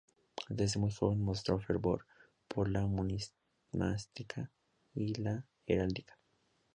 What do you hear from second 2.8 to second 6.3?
numismática y la heráldica.